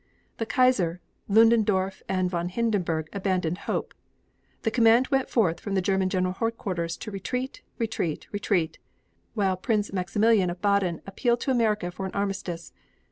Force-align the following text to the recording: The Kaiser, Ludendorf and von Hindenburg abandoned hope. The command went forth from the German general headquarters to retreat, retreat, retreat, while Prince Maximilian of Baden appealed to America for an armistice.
The 0.39 0.47
Kaiser, 0.47 0.99
Ludendorf 1.29 2.01
and 2.09 2.27
von 2.27 2.49
Hindenburg 2.49 3.07
abandoned 3.13 3.59
hope. 3.69 3.93
The 4.63 4.71
command 4.71 5.09
went 5.09 5.29
forth 5.29 5.59
from 5.59 5.75
the 5.75 5.81
German 5.83 6.09
general 6.09 6.33
headquarters 6.33 6.97
to 6.97 7.11
retreat, 7.11 7.61
retreat, 7.77 8.25
retreat, 8.31 8.79
while 9.35 9.55
Prince 9.55 9.93
Maximilian 9.93 10.49
of 10.49 10.59
Baden 10.59 11.03
appealed 11.05 11.41
to 11.41 11.51
America 11.51 11.91
for 11.91 12.07
an 12.07 12.13
armistice. 12.13 12.73